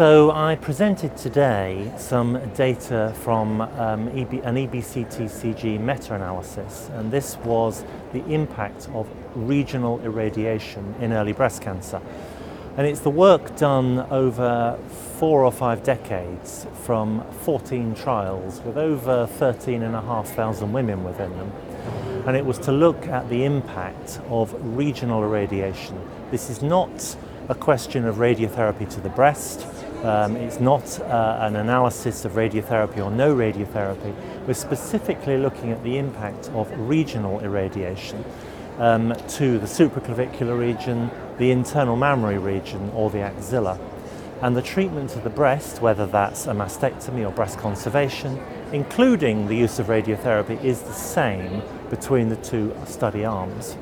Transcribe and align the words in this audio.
So 0.00 0.30
I 0.30 0.56
presented 0.56 1.14
today 1.18 1.92
some 1.98 2.40
data 2.54 3.12
from 3.20 3.60
um, 3.60 4.08
EB, 4.18 4.32
an 4.44 4.54
EBCT-CG 4.54 5.78
meta-analysis, 5.78 6.88
and 6.94 7.12
this 7.12 7.36
was 7.44 7.84
the 8.14 8.24
impact 8.32 8.88
of 8.94 9.06
regional 9.34 10.00
irradiation 10.00 10.94
in 11.00 11.12
early 11.12 11.34
breast 11.34 11.60
cancer. 11.60 12.00
And 12.78 12.86
it's 12.86 13.00
the 13.00 13.10
work 13.10 13.54
done 13.56 13.98
over 14.10 14.78
four 15.18 15.44
or 15.44 15.52
five 15.52 15.82
decades 15.82 16.66
from 16.84 17.22
14 17.42 17.94
trials 17.94 18.62
with 18.62 18.78
over 18.78 19.26
13,500 19.26 20.72
women 20.72 21.04
within 21.04 21.30
them. 21.36 21.52
And 22.26 22.38
it 22.38 22.46
was 22.46 22.58
to 22.60 22.72
look 22.72 23.06
at 23.06 23.28
the 23.28 23.44
impact 23.44 24.18
of 24.30 24.54
regional 24.74 25.22
irradiation. 25.22 26.00
This 26.30 26.48
is 26.48 26.62
not 26.62 27.16
a 27.50 27.54
question 27.54 28.06
of 28.06 28.16
radiotherapy 28.16 28.88
to 28.88 29.00
the 29.00 29.08
breast. 29.08 29.66
Um, 30.02 30.36
it's 30.36 30.60
not 30.60 30.98
uh, 31.00 31.38
an 31.42 31.56
analysis 31.56 32.24
of 32.24 32.32
radiotherapy 32.32 33.04
or 33.04 33.10
no 33.10 33.34
radiotherapy. 33.34 34.14
We're 34.46 34.54
specifically 34.54 35.36
looking 35.36 35.72
at 35.72 35.82
the 35.84 35.98
impact 35.98 36.48
of 36.54 36.70
regional 36.78 37.40
irradiation 37.40 38.24
um, 38.78 39.14
to 39.28 39.58
the 39.58 39.66
supraclavicular 39.66 40.58
region, 40.58 41.10
the 41.36 41.50
internal 41.50 41.96
mammary 41.96 42.38
region, 42.38 42.90
or 42.94 43.10
the 43.10 43.20
axilla. 43.20 43.78
And 44.40 44.56
the 44.56 44.62
treatment 44.62 45.16
of 45.16 45.22
the 45.22 45.28
breast, 45.28 45.82
whether 45.82 46.06
that's 46.06 46.46
a 46.46 46.52
mastectomy 46.52 47.28
or 47.28 47.30
breast 47.30 47.58
conservation, 47.58 48.40
including 48.72 49.48
the 49.48 49.56
use 49.56 49.78
of 49.78 49.88
radiotherapy, 49.88 50.64
is 50.64 50.80
the 50.80 50.94
same 50.94 51.62
between 51.90 52.30
the 52.30 52.36
two 52.36 52.74
study 52.86 53.22
arms. 53.22 53.76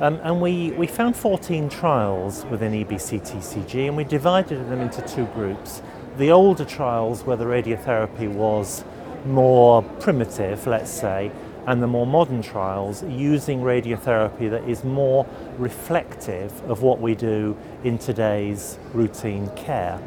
Um, 0.00 0.18
and 0.22 0.40
we, 0.40 0.72
we 0.72 0.86
found 0.86 1.16
14 1.16 1.68
trials 1.68 2.44
within 2.46 2.72
EBCTCG 2.72 3.86
and 3.86 3.96
we 3.96 4.04
divided 4.04 4.68
them 4.68 4.80
into 4.80 5.02
two 5.02 5.26
groups. 5.26 5.82
The 6.16 6.30
older 6.30 6.64
trials 6.64 7.24
where 7.24 7.36
the 7.36 7.44
radiotherapy 7.44 8.28
was 8.28 8.84
more 9.24 9.82
primitive, 9.82 10.66
let's 10.66 10.90
say, 10.90 11.30
and 11.66 11.82
the 11.82 11.86
more 11.86 12.06
modern 12.06 12.42
trials 12.42 13.04
using 13.04 13.60
radiotherapy 13.60 14.50
that 14.50 14.68
is 14.68 14.82
more 14.82 15.26
reflective 15.58 16.60
of 16.68 16.82
what 16.82 17.00
we 17.00 17.14
do 17.14 17.56
in 17.84 17.98
today's 17.98 18.78
routine 18.92 19.48
care. 19.54 20.00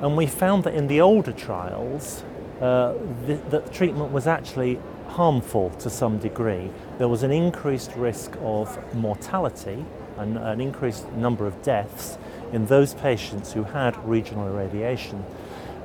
And 0.00 0.16
we 0.16 0.26
found 0.26 0.64
that 0.64 0.74
in 0.74 0.88
the 0.88 1.00
older 1.00 1.32
trials, 1.32 2.24
uh, 2.60 2.94
the, 3.26 3.34
the 3.50 3.60
treatment 3.70 4.12
was 4.12 4.26
actually 4.26 4.80
harmful 5.16 5.70
to 5.70 5.88
some 5.88 6.18
degree. 6.18 6.70
There 6.98 7.08
was 7.08 7.22
an 7.22 7.30
increased 7.30 7.90
risk 7.96 8.36
of 8.42 8.94
mortality 8.94 9.82
and 10.18 10.36
an 10.36 10.60
increased 10.60 11.10
number 11.12 11.46
of 11.46 11.62
deaths 11.62 12.18
in 12.52 12.66
those 12.66 12.92
patients 12.92 13.54
who 13.54 13.64
had 13.64 13.96
regional 14.06 14.46
irradiation. 14.46 15.24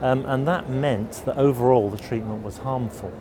Um, 0.02 0.26
and 0.26 0.46
that 0.50 0.70
meant 0.70 1.24
that 1.26 1.38
overall 1.38 1.90
the 1.90 1.98
treatment 1.98 2.44
was 2.44 2.58
harmful. 2.58 3.14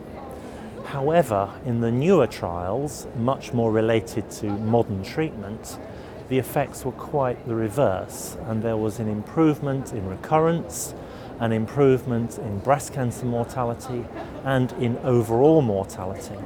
However, 0.85 1.49
in 1.65 1.79
the 1.79 1.91
newer 1.91 2.27
trials, 2.27 3.07
much 3.15 3.53
more 3.53 3.71
related 3.71 4.29
to 4.31 4.47
modern 4.47 5.03
treatment, 5.03 5.79
the 6.27 6.39
effects 6.39 6.83
were 6.83 6.91
quite 6.91 7.47
the 7.47 7.55
reverse, 7.55 8.35
and 8.47 8.61
there 8.61 8.75
was 8.75 8.99
an 8.99 9.07
improvement 9.07 9.93
in 9.93 10.05
recurrence, 10.09 10.93
an 11.41 11.51
improvement 11.51 12.37
in 12.37 12.59
breast 12.59 12.93
cancer 12.93 13.25
mortality, 13.25 14.05
and 14.45 14.71
in 14.73 14.97
overall 14.99 15.61
mortality. 15.61 16.37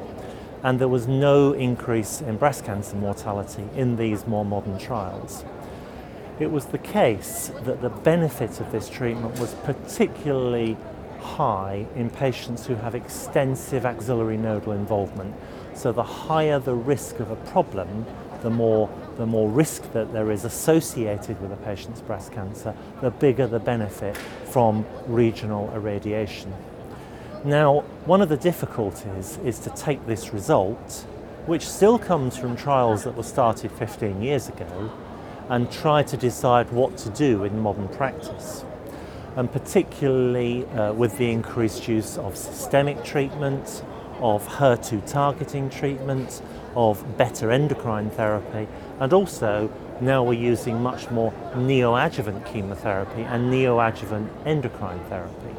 And 0.63 0.79
there 0.79 0.87
was 0.87 1.05
no 1.05 1.51
increase 1.51 2.21
in 2.21 2.37
breast 2.37 2.63
cancer 2.65 2.95
mortality 2.95 3.65
in 3.75 3.97
these 3.97 4.25
more 4.25 4.45
modern 4.45 4.79
trials. 4.79 5.45
It 6.39 6.49
was 6.49 6.67
the 6.67 6.77
case 6.77 7.51
that 7.63 7.81
the 7.81 7.89
benefit 7.89 8.59
of 8.61 8.71
this 8.71 8.89
treatment 8.89 9.37
was 9.37 9.53
particularly 9.53 10.77
high 11.19 11.87
in 11.95 12.09
patients 12.09 12.65
who 12.65 12.75
have 12.75 12.95
extensive 12.95 13.85
axillary 13.85 14.37
nodal 14.37 14.71
involvement. 14.71 15.35
So 15.73 15.91
the 15.91 16.03
higher 16.03 16.57
the 16.57 16.73
risk 16.73 17.19
of 17.19 17.31
a 17.31 17.35
problem, 17.35 18.05
the 18.45 18.49
more, 18.51 18.87
the 19.17 19.25
more 19.25 19.49
risk 19.49 19.91
that 19.93 20.13
there 20.13 20.29
is 20.29 20.45
associated 20.45 21.41
with 21.41 21.51
a 21.51 21.55
patient's 21.57 21.99
breast 21.99 22.31
cancer, 22.31 22.75
the 23.01 23.09
bigger 23.09 23.47
the 23.47 23.59
benefit 23.59 24.15
from 24.45 24.85
regional 25.07 25.73
irradiation. 25.73 26.53
Now, 27.43 27.79
one 28.05 28.21
of 28.21 28.29
the 28.29 28.37
difficulties 28.37 29.39
is 29.43 29.57
to 29.59 29.71
take 29.71 30.05
this 30.05 30.31
result, 30.31 31.07
which 31.47 31.67
still 31.67 31.97
comes 31.97 32.37
from 32.37 32.55
trials 32.55 33.03
that 33.05 33.17
were 33.17 33.23
started 33.23 33.71
15 33.71 34.21
years 34.21 34.47
ago, 34.47 34.91
and 35.49 35.71
try 35.71 36.03
to 36.03 36.15
decide 36.15 36.71
what 36.71 36.97
to 36.97 37.09
do 37.09 37.45
in 37.45 37.59
modern 37.59 37.87
practice 37.87 38.63
and 39.35 39.51
particularly 39.51 40.65
uh, 40.67 40.93
with 40.93 41.17
the 41.17 41.29
increased 41.29 41.89
use 41.89 42.17
of 42.17 42.37
systemic 42.37 43.03
treatment, 43.03 43.83
of 44.19 44.47
HER2 44.47 45.09
targeting 45.09 45.69
treatments, 45.69 46.41
of 46.75 47.17
better 47.17 47.51
endocrine 47.51 48.09
therapy, 48.09 48.67
and 48.99 49.13
also 49.13 49.71
now 50.01 50.23
we're 50.23 50.33
using 50.33 50.81
much 50.81 51.09
more 51.09 51.31
neoadjuvant 51.53 52.45
chemotherapy 52.45 53.21
and 53.21 53.51
neoadjuvant 53.51 54.29
endocrine 54.45 54.99
therapy. 55.09 55.55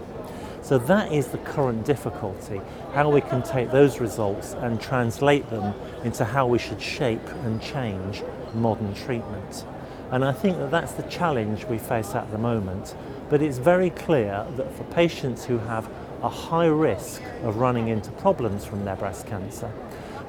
So 0.63 0.79
that 0.79 1.13
is 1.13 1.29
the 1.29 1.39
current 1.39 1.85
difficulty, 1.85 2.61
how 2.93 3.09
we 3.09 3.21
can 3.21 3.43
take 3.43 3.71
those 3.71 4.01
results 4.01 4.55
and 4.55 4.81
translate 4.81 5.49
them 5.49 5.75
into 6.03 6.25
how 6.25 6.49
we 6.49 6.59
should 6.59 6.83
shape 6.83 7.27
and 7.45 7.63
change 7.63 8.23
modern 8.53 8.93
treatment. 8.95 9.65
And 10.11 10.25
I 10.25 10.33
think 10.33 10.59
that 10.59 10.71
that's 10.71 10.93
the 10.93 11.03
challenge 11.05 11.65
we 11.65 11.79
face 11.79 12.15
at 12.15 12.31
the 12.31 12.39
moment. 12.39 12.95
But 13.29 13.43
it's 13.43 13.59
very 13.59 13.91
clear 13.91 14.47
that 14.57 14.73
for 14.73 14.85
patients 14.85 15.45
who 15.45 15.59
have 15.59 15.89
a 16.23 16.29
high 16.29 16.67
risk 16.67 17.23
of 17.43 17.57
running 17.57 17.89
into 17.89 18.11
problems 18.13 18.65
from 18.65 18.85
their 18.85 18.97
breast 18.97 19.27
cancer, 19.27 19.73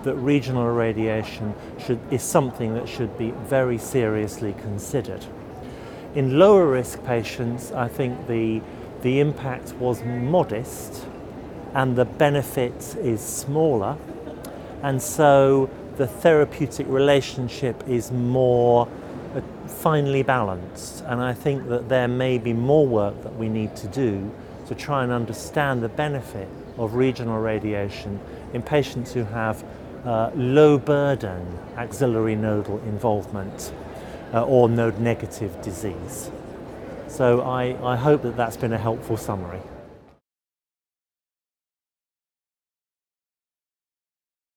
that 0.03 0.15
regional 0.15 0.63
irradiation 0.63 1.53
should, 1.79 1.99
is 2.11 2.23
something 2.23 2.73
that 2.73 2.87
should 2.87 3.17
be 3.17 3.31
very 3.31 3.77
seriously 3.77 4.53
considered. 4.53 5.25
In 6.15 6.39
lower 6.39 6.65
risk 6.65 7.03
patients, 7.03 7.71
I 7.71 7.87
think 7.87 8.27
the, 8.27 8.61
the 9.01 9.19
impact 9.19 9.73
was 9.73 10.03
modest 10.03 11.05
and 11.73 11.95
the 11.95 12.05
benefit 12.05 12.95
is 12.95 13.21
smaller. 13.21 13.97
And 14.83 15.01
so 15.01 15.69
the 15.97 16.07
therapeutic 16.07 16.87
relationship 16.87 17.87
is 17.87 18.11
more 18.11 18.87
uh, 19.35 19.41
finely 19.67 20.23
balanced, 20.23 21.03
and 21.05 21.21
I 21.21 21.33
think 21.33 21.67
that 21.69 21.89
there 21.89 22.07
may 22.07 22.37
be 22.37 22.53
more 22.53 22.87
work 22.87 23.21
that 23.23 23.35
we 23.35 23.49
need 23.49 23.75
to 23.77 23.87
do 23.87 24.31
to 24.67 24.75
try 24.75 25.03
and 25.03 25.11
understand 25.11 25.81
the 25.81 25.89
benefit 25.89 26.47
of 26.78 26.94
regional 26.94 27.39
radiation 27.39 28.19
in 28.53 28.61
patients 28.61 29.13
who 29.13 29.23
have 29.23 29.63
uh, 30.05 30.31
low 30.35 30.78
burden 30.78 31.59
axillary 31.75 32.35
nodal 32.35 32.79
involvement 32.79 33.72
uh, 34.33 34.44
or 34.44 34.69
node 34.69 35.00
negative 35.00 35.61
disease. 35.61 36.31
So 37.07 37.41
I, 37.41 37.78
I 37.83 37.95
hope 37.95 38.22
that 38.23 38.38
that's 38.38 38.57
been 38.57 38.73
a 38.73 38.78
helpful 38.78 39.17
summary. 39.17 39.61